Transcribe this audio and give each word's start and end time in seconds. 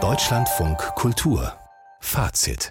Deutschlandfunk 0.00 0.78
Kultur 0.94 1.52
Fazit 2.00 2.70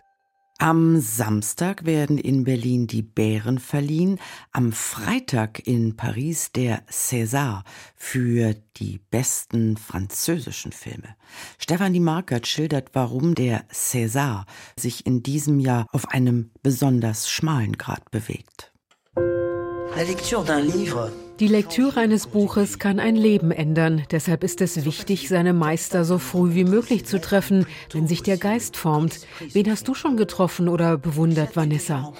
am 0.58 1.02
Samstag 1.02 1.86
werden 1.86 2.18
in 2.18 2.46
Berlin 2.46 2.88
die 2.88 3.02
Bären 3.04 3.60
verliehen, 3.60 4.20
am 4.54 4.72
Freitag 4.72 5.68
in 5.68 5.98
Paris 5.98 6.52
der 6.54 6.84
César 6.88 7.64
für 7.96 8.56
die 8.78 9.00
besten 9.12 9.76
französischen 9.76 10.72
Filme. 10.72 11.16
Stefanie 11.60 12.00
Markert 12.00 12.48
schildert, 12.48 12.92
warum 12.94 13.36
der 13.36 13.68
César 13.70 14.46
sich 14.80 15.06
in 15.06 15.22
diesem 15.22 15.60
Jahr 15.60 15.86
auf 15.92 16.10
einem 16.10 16.52
besonders 16.64 17.30
schmalen 17.30 17.78
Grad 17.78 18.10
bewegt. 18.12 18.72
La 19.16 20.04
lecture 20.04 20.44
d'un 20.44 20.62
livre 20.62 21.12
die 21.40 21.48
Lektüre 21.48 22.00
eines 22.00 22.28
Buches 22.28 22.80
kann 22.80 23.00
ein 23.00 23.16
Leben 23.16 23.52
ändern. 23.52 24.04
Deshalb 24.12 24.44
ist 24.44 24.62
es 24.62 24.86
wichtig, 24.86 25.30
seine 25.30 25.54
Meister 25.54 26.04
so 26.04 26.18
früh 26.18 26.54
wie 26.54 26.64
möglich 26.64 27.06
zu 27.06 27.22
treffen, 27.22 27.66
wenn 27.94 28.08
sich 28.08 28.24
der 28.24 28.38
Geist 28.38 28.76
formt. 28.76 29.20
Wen 29.54 29.70
hast 29.70 29.88
du 29.88 29.94
schon 29.94 30.18
getroffen 30.18 30.68
oder 30.68 30.98
bewundert, 30.98 31.56
Vanessa? 31.56 32.12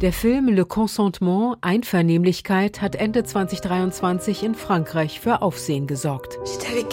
Der 0.00 0.12
Film 0.12 0.48
Le 0.48 0.64
Consentement, 0.64 1.56
Einvernehmlichkeit, 1.60 2.80
hat 2.80 2.94
Ende 2.94 3.24
2023 3.24 4.42
in 4.44 4.54
Frankreich 4.54 5.20
für 5.20 5.42
Aufsehen 5.42 5.86
gesorgt. 5.86 6.38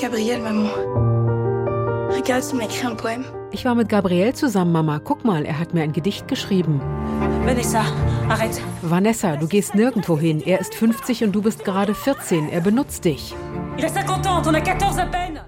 Gabriel, 0.02 0.40
Maman. 0.40 0.70
Regarde, 2.10 2.48
tu 2.50 2.56
m'as 2.56 2.66
écrit 2.66 2.86
un 2.86 2.96
poème. 2.96 3.45
Ich 3.56 3.64
war 3.64 3.74
mit 3.74 3.88
Gabriel 3.88 4.34
zusammen, 4.34 4.74
Mama. 4.74 5.00
Guck 5.02 5.24
mal, 5.24 5.46
er 5.46 5.58
hat 5.58 5.74
mir 5.74 5.82
ein 5.82 5.94
Gedicht 5.94 6.28
geschrieben. 6.28 6.82
Vanessa, 7.46 7.86
arrête. 8.28 8.60
Vanessa, 8.82 9.38
du 9.38 9.48
gehst 9.48 9.76
nirgendwo 9.76 10.20
hin. 10.20 10.44
Er 10.46 10.60
ist 10.60 10.76
50 10.76 11.24
und 11.24 11.32
du 11.32 11.42
bist 11.42 11.64
gerade 11.64 11.96
14. 11.96 12.50
Er 12.50 12.60
benutzt 12.60 13.06
dich. 13.06 13.34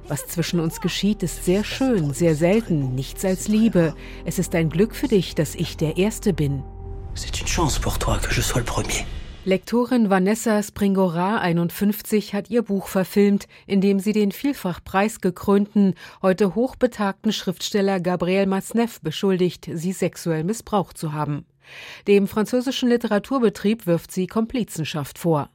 Was 0.07 0.27
zwischen 0.27 0.61
uns 0.61 0.79
geschieht, 0.79 1.21
ist 1.21 1.43
sehr 1.43 1.65
schön, 1.65 2.13
sehr 2.13 2.35
selten, 2.35 2.95
nichts 2.95 3.25
als 3.25 3.49
Liebe. 3.49 3.93
Es 4.23 4.39
ist 4.39 4.55
ein 4.55 4.69
Glück 4.69 4.95
für 4.95 5.09
dich, 5.09 5.35
dass 5.35 5.53
ich 5.53 5.75
der 5.75 5.97
Erste 5.97 6.31
bin. 6.31 6.63
C'est 7.13 7.41
une 7.41 7.47
chance 7.47 7.77
pour 7.77 7.97
toi 7.97 8.17
que 8.19 8.33
je 8.33 8.41
sois 8.41 8.59
le 8.59 8.65
premier. 8.65 9.05
Lektorin 9.47 10.09
Vanessa 10.09 10.61
Springora 10.61 11.37
51 11.37 12.33
hat 12.33 12.49
ihr 12.49 12.63
Buch 12.63 12.89
verfilmt, 12.89 13.47
in 13.65 13.79
dem 13.79 14.01
sie 14.01 14.11
den 14.11 14.33
vielfach 14.33 14.83
preisgekrönten, 14.83 15.95
heute 16.21 16.53
hochbetagten 16.53 17.31
Schriftsteller 17.31 18.01
Gabriel 18.01 18.45
Masneff 18.45 18.99
beschuldigt, 18.99 19.69
sie 19.71 19.93
sexuell 19.93 20.43
missbraucht 20.43 20.97
zu 20.97 21.13
haben. 21.13 21.45
Dem 22.09 22.27
französischen 22.27 22.89
Literaturbetrieb 22.89 23.87
wirft 23.87 24.11
sie 24.11 24.27
Komplizenschaft 24.27 25.17
vor. 25.17 25.49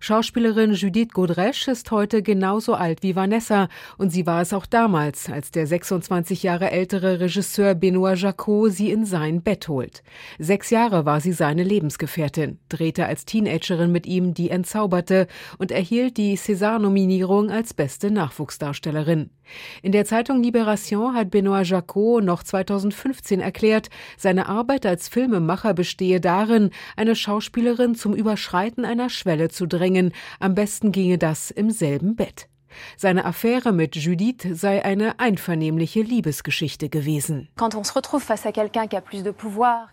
Schauspielerin 0.00 0.74
Judith 0.74 1.10
Godrèche 1.12 1.70
ist 1.70 1.90
heute 1.90 2.22
genauso 2.22 2.74
alt 2.74 3.02
wie 3.02 3.16
Vanessa 3.16 3.68
und 3.98 4.10
sie 4.10 4.26
war 4.26 4.42
es 4.42 4.52
auch 4.52 4.66
damals, 4.66 5.30
als 5.30 5.50
der 5.50 5.66
26 5.66 6.42
Jahre 6.42 6.70
ältere 6.70 7.20
Regisseur 7.20 7.74
Benoit 7.74 8.18
Jacot 8.18 8.72
sie 8.72 8.90
in 8.90 9.04
sein 9.04 9.42
Bett 9.42 9.68
holt. 9.68 10.02
Sechs 10.38 10.70
Jahre 10.70 11.04
war 11.04 11.20
sie 11.20 11.32
seine 11.32 11.62
Lebensgefährtin, 11.62 12.58
drehte 12.68 13.06
als 13.06 13.24
Teenagerin 13.24 13.92
mit 13.92 14.06
ihm 14.06 14.34
Die 14.34 14.50
Entzauberte 14.50 15.26
und 15.58 15.70
erhielt 15.70 16.16
die 16.16 16.36
César-Nominierung 16.36 17.50
als 17.50 17.74
beste 17.74 18.10
Nachwuchsdarstellerin. 18.10 19.30
In 19.82 19.92
der 19.92 20.04
Zeitung 20.04 20.42
Libération 20.42 21.14
hat 21.14 21.30
Benoit 21.30 21.66
Jacot 21.66 22.22
noch 22.24 22.42
2015 22.42 23.40
erklärt, 23.40 23.90
seine 24.16 24.48
Arbeit 24.48 24.86
als 24.86 25.08
Filmemacher 25.08 25.74
bestehe 25.74 26.20
darin, 26.20 26.70
eine 26.96 27.16
Schauspielerin 27.16 27.94
zum 27.94 28.14
Überschreiten 28.14 28.84
einer 28.84 29.10
Schwelle 29.10 29.48
zu 29.48 29.61
drängen. 29.66 30.12
Am 30.40 30.54
besten 30.54 30.92
ginge 30.92 31.18
das 31.18 31.50
im 31.50 31.70
selben 31.70 32.16
Bett. 32.16 32.48
Seine 32.96 33.24
Affäre 33.24 33.72
mit 33.72 33.96
Judith 33.96 34.46
sei 34.52 34.84
eine 34.84 35.18
einvernehmliche 35.18 36.02
Liebesgeschichte 36.02 36.88
gewesen. 36.88 37.48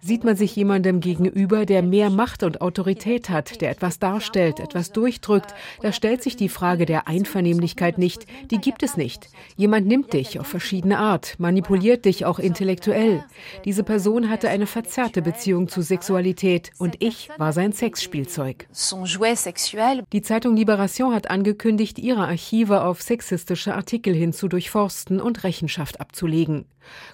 Sieht 0.02 0.24
man 0.24 0.36
sich 0.36 0.56
jemandem 0.56 1.00
gegenüber, 1.00 1.66
der 1.66 1.84
mehr 1.84 2.10
Macht 2.10 2.44
und 2.44 2.62
Autorität 2.62 3.30
hat, 3.30 3.62
der 3.62 3.72
etwas 3.72 4.00
darstellt, 4.00 4.60
etwas 4.60 4.92
durchdrückt, 4.92 5.54
da 5.82 5.92
stellt 5.92 6.24
sich 6.24 6.36
die 6.36 6.50
Frage 6.50 6.86
der 6.86 7.08
Einvernehmlichkeit 7.08 7.98
nicht. 7.98 8.26
Die 8.52 8.60
gibt 8.60 8.84
es 8.84 8.98
nicht. 8.98 9.30
Jemand 9.56 9.88
nimmt 9.88 10.14
dich 10.14 10.40
auf 10.40 10.48
verschiedene 10.48 11.00
Art, 11.00 11.36
manipuliert 11.40 12.06
dich 12.06 12.26
auch 12.26 12.40
intellektuell. 12.40 13.24
Diese 13.66 13.84
Person 13.84 14.30
hatte 14.30 14.50
eine 14.50 14.68
verzerrte 14.68 15.22
Beziehung 15.22 15.68
zu 15.68 15.82
Sexualität 15.82 16.72
und 16.78 16.96
ich 17.00 17.30
war 17.38 17.54
sein 17.54 17.74
Sexspielzeug. 17.74 18.68
Die 20.14 20.22
Zeitung 20.22 20.56
Libération 20.56 21.14
hat 21.14 21.30
angekündigt, 21.30 22.00
ihre 22.00 22.28
Archive 22.28 22.69
Archive 22.70 22.84
auf 22.84 23.02
sexistische 23.02 23.74
Artikel 23.74 24.14
hin 24.14 24.32
zu 24.34 24.48
durchforsten 24.48 25.20
und 25.20 25.44
Rechenschaft 25.44 26.00
abzulegen. 26.00 26.66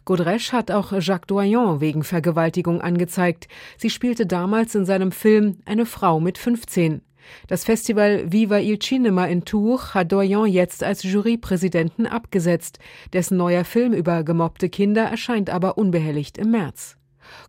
Godrèche 0.05 0.51
hat 0.51 0.71
auch 0.71 0.91
Jacques 0.99 1.27
Doyon 1.27 1.79
wegen 1.79 2.03
Vergewaltigung 2.03 2.81
angezeigt. 2.81 3.47
Sie 3.77 3.89
spielte 3.89 4.25
damals 4.25 4.75
in 4.75 4.85
seinem 4.85 5.11
Film 5.11 5.57
eine 5.65 5.85
Frau 5.85 6.19
mit 6.19 6.37
15. 6.37 7.01
Das 7.47 7.63
Festival 7.63 8.31
Viva 8.31 8.59
il 8.59 8.79
Cinema 8.79 9.25
in 9.25 9.45
Tours 9.45 9.93
hat 9.93 10.11
Doyon 10.11 10.47
jetzt 10.47 10.83
als 10.83 11.03
Jurypräsidenten 11.03 12.05
abgesetzt. 12.05 12.79
Dessen 13.13 13.37
neuer 13.37 13.63
Film 13.63 13.93
über 13.93 14.23
gemobbte 14.23 14.69
Kinder 14.69 15.03
erscheint 15.03 15.49
aber 15.49 15.77
unbehelligt 15.77 16.37
im 16.37 16.51
März. 16.51 16.97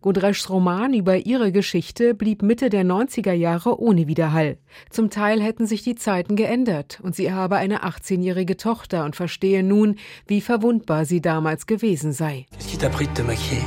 Godreschs 0.01 0.49
Roman 0.49 0.93
über 0.93 1.25
ihre 1.25 1.51
Geschichte 1.51 2.13
blieb 2.13 2.41
Mitte 2.41 2.69
der 2.69 2.83
90er 2.83 3.33
Jahre 3.33 3.79
ohne 3.79 4.07
Widerhall. 4.07 4.57
Zum 4.89 5.09
Teil 5.09 5.41
hätten 5.41 5.65
sich 5.65 5.83
die 5.83 5.95
Zeiten 5.95 6.35
geändert 6.35 6.99
und 7.03 7.15
sie 7.15 7.31
habe 7.31 7.55
eine 7.57 7.83
18-jährige 7.83 8.57
Tochter 8.57 9.05
und 9.05 9.15
verstehe 9.15 9.63
nun, 9.63 9.95
wie 10.27 10.41
verwundbar 10.41 11.05
sie 11.05 11.21
damals 11.21 11.65
gewesen 11.65 12.13
sei. 12.13 12.45
Qu'est-ce 12.51 12.69
qui 12.69 12.77
t'a 12.77 12.89
pris 12.89 13.07
de 13.07 13.13
te 13.13 13.21
maquiller? 13.23 13.65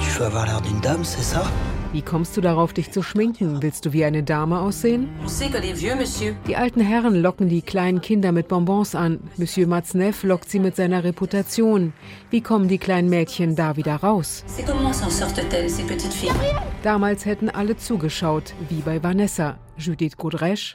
Tu 0.00 0.10
veux 0.10 0.26
avoir 0.26 0.46
l'air 0.46 0.60
d'une 0.60 0.80
dame, 0.80 1.04
c'est 1.04 1.22
ça? 1.22 1.44
Wie 1.90 2.02
kommst 2.02 2.36
du 2.36 2.42
darauf, 2.42 2.74
dich 2.74 2.90
zu 2.90 3.02
schminken? 3.02 3.62
Willst 3.62 3.86
du 3.86 3.94
wie 3.94 4.04
eine 4.04 4.22
Dame 4.22 4.60
aussehen? 4.60 5.08
Die 6.46 6.56
alten 6.56 6.80
Herren 6.80 7.14
locken 7.22 7.48
die 7.48 7.62
kleinen 7.62 8.02
Kinder 8.02 8.30
mit 8.30 8.48
Bonbons 8.48 8.94
an. 8.94 9.20
Monsieur 9.38 9.66
Matzneff 9.66 10.22
lockt 10.22 10.50
sie 10.50 10.58
mit 10.58 10.76
seiner 10.76 11.02
Reputation. 11.02 11.94
Wie 12.30 12.42
kommen 12.42 12.68
die 12.68 12.76
kleinen 12.76 13.08
Mädchen 13.08 13.56
da 13.56 13.76
wieder 13.76 13.96
raus? 13.96 14.44
Damals 16.82 17.24
hätten 17.24 17.48
alle 17.48 17.76
zugeschaut, 17.78 18.52
wie 18.68 18.82
bei 18.82 19.02
Vanessa. 19.02 19.56
Judith 19.78 20.16
Godrèche, 20.18 20.74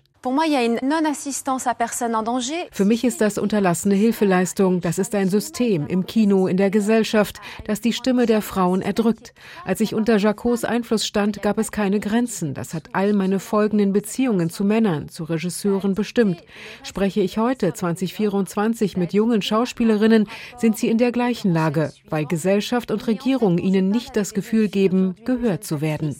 für 2.71 2.85
mich 2.85 3.03
ist 3.03 3.19
das 3.19 3.37
unterlassene 3.37 3.95
Hilfeleistung. 3.95 4.79
Das 4.79 4.97
ist 4.97 5.13
ein 5.15 5.27
System 5.27 5.85
im 5.85 6.05
Kino, 6.05 6.47
in 6.47 6.55
der 6.55 6.69
Gesellschaft, 6.69 7.41
das 7.65 7.81
die 7.81 7.91
Stimme 7.91 8.25
der 8.25 8.41
Frauen 8.41 8.81
erdrückt. 8.81 9.33
Als 9.65 9.81
ich 9.81 9.93
unter 9.93 10.15
Jacots 10.15 10.63
Einfluss 10.63 11.05
stand, 11.05 11.41
gab 11.41 11.57
es 11.57 11.73
keine 11.73 11.99
Grenzen. 11.99 12.53
Das 12.53 12.73
hat 12.73 12.91
all 12.93 13.11
meine 13.11 13.41
folgenden 13.41 13.91
Beziehungen 13.91 14.49
zu 14.49 14.63
Männern, 14.63 15.09
zu 15.09 15.25
Regisseuren 15.25 15.93
bestimmt. 15.93 16.41
Spreche 16.83 17.19
ich 17.19 17.37
heute, 17.37 17.73
2024, 17.73 18.95
mit 18.95 19.11
jungen 19.11 19.41
Schauspielerinnen, 19.41 20.29
sind 20.55 20.77
sie 20.77 20.87
in 20.87 20.99
der 20.99 21.11
gleichen 21.11 21.51
Lage, 21.51 21.91
weil 22.09 22.25
Gesellschaft 22.27 22.91
und 22.91 23.07
Regierung 23.07 23.57
ihnen 23.57 23.89
nicht 23.89 24.15
das 24.15 24.33
Gefühl 24.33 24.69
geben, 24.69 25.15
gehört 25.25 25.65
zu 25.65 25.81
werden. 25.81 26.15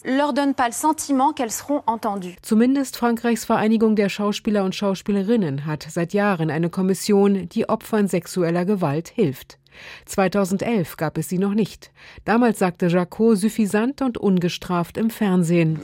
Zumindest 2.42 2.97
Frankreichs 2.97 3.46
Vereinigung 3.46 3.93
Vereinigung 3.94 3.96
der 3.96 4.09
Schauspieler 4.09 4.64
und 4.64 4.76
Schauspielerinnen 4.76 5.66
hat 5.66 5.84
seit 5.88 6.14
Jahren 6.14 6.50
eine 6.50 6.70
Kommission, 6.70 7.48
die 7.50 7.70
Opfern 7.70 8.08
sexueller 8.08 8.66
Gewalt 8.66 9.09
hilft. 9.09 9.59
2011 10.06 10.97
gab 10.97 11.17
es 11.17 11.29
sie 11.29 11.38
noch 11.38 11.53
nicht. 11.53 11.91
Damals 12.25 12.59
sagte 12.59 12.88
Jacot 12.88 13.38
suffisant 13.38 14.01
und 14.01 14.17
ungestraft 14.17 14.97
im 14.97 15.09
Fernsehen. 15.09 15.79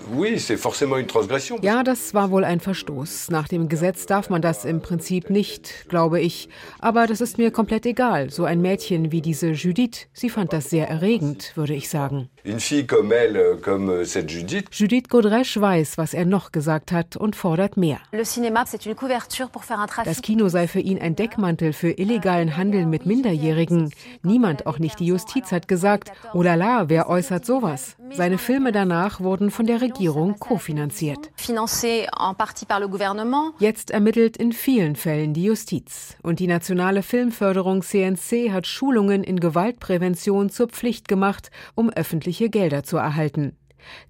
Ja, 1.61 1.83
das 1.83 2.13
war 2.13 2.31
wohl 2.31 2.43
ein 2.43 2.59
Verstoß. 2.59 3.31
Nach 3.31 3.47
dem 3.47 3.69
Gesetz 3.69 4.05
darf 4.05 4.29
man 4.29 4.41
das 4.41 4.65
im 4.65 4.81
Prinzip 4.81 5.29
nicht, 5.29 5.85
glaube 5.89 6.19
ich. 6.19 6.49
Aber 6.79 7.07
das 7.07 7.21
ist 7.21 7.37
mir 7.37 7.51
komplett 7.51 7.85
egal. 7.85 8.29
So 8.29 8.45
ein 8.45 8.61
Mädchen 8.61 9.11
wie 9.11 9.21
diese 9.21 9.51
Judith, 9.51 10.07
sie 10.13 10.29
fand 10.29 10.53
das 10.53 10.69
sehr 10.69 10.87
erregend, 10.87 11.53
würde 11.55 11.73
ich 11.73 11.89
sagen. 11.89 12.29
Judith 14.71 15.03
Godrèche 15.09 15.61
weiß, 15.61 15.97
was 15.97 16.13
er 16.13 16.25
noch 16.25 16.51
gesagt 16.51 16.91
hat 16.91 17.17
und 17.17 17.35
fordert 17.35 17.77
mehr. 17.77 17.99
Das 18.11 18.35
Kino 20.21 20.49
sei 20.49 20.67
für 20.67 20.79
ihn 20.79 20.99
ein 20.99 21.15
Deckmantel 21.15 21.73
für 21.73 21.91
illegalen 21.91 22.57
Handel 22.57 22.85
mit 22.85 23.05
Minderjährigen 23.05 23.78
sagen. 23.79 23.91
Niemand, 24.23 24.65
auch 24.65 24.79
nicht 24.79 24.99
die 24.99 25.05
Justiz, 25.05 25.51
hat 25.51 25.67
gesagt, 25.67 26.11
oh 26.33 26.41
la 26.41 26.55
la, 26.55 26.89
wer 26.89 27.09
äußert 27.09 27.45
sowas? 27.45 27.95
Seine 28.11 28.37
Filme 28.37 28.71
danach 28.71 29.19
wurden 29.19 29.51
von 29.51 29.65
der 29.65 29.81
Regierung 29.81 30.39
kofinanziert. 30.39 31.31
Jetzt 33.59 33.91
ermittelt 33.91 34.37
in 34.37 34.51
vielen 34.51 34.95
Fällen 34.95 35.33
die 35.33 35.43
Justiz. 35.43 36.15
Und 36.23 36.39
die 36.39 36.47
nationale 36.47 37.03
Filmförderung 37.03 37.81
CNC 37.81 38.51
hat 38.51 38.67
Schulungen 38.67 39.23
in 39.23 39.39
Gewaltprävention 39.39 40.49
zur 40.49 40.67
Pflicht 40.67 41.07
gemacht, 41.07 41.51
um 41.75 41.89
öffentliche 41.89 42.49
Gelder 42.49 42.83
zu 42.83 42.97
erhalten. 42.97 43.55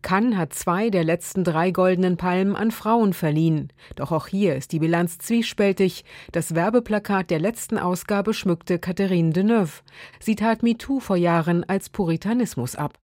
Cannes 0.02 0.38
hat 0.38 0.54
zwei 0.54 0.90
der 0.90 1.04
letzten 1.04 1.44
drei 1.44 1.72
goldenen 1.72 2.18
Palmen 2.18 2.56
an 2.56 2.72
Frauen 2.72 3.14
verliehen. 3.14 3.72
Doch 3.96 4.12
auch 4.12 4.28
hier 4.28 4.56
ist 4.56 4.72
die 4.72 4.80
Bilanz 4.80 5.18
zwiespältig. 5.18 6.06
Das 6.32 6.56
Werbeplakat 6.56 7.30
der 7.30 7.40
letzten 7.40 7.78
Ausgabe 7.78 8.34
schmückte 8.34 8.80
Catherine 8.80 9.32
Deneuve. 9.32 9.82
Sie 10.20 10.36
tat 10.36 10.64
MeToo 10.64 11.00
vor 11.00 11.18
Jahren 11.18 11.64
als 11.64 11.90
Puritanismus 11.90 12.76
ab. 12.76 12.98